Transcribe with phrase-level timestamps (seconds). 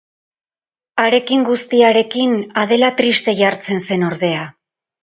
[1.03, 4.47] Harekin guztiarekin, Adela triste jartzen zen, ordea.